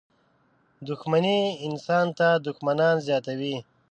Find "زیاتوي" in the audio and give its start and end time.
3.07-3.57